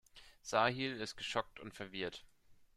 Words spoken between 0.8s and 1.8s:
ist geschockt und